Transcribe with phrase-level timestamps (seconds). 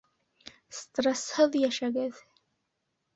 [0.77, 2.23] Стресһыҙ йәшәгеҙ!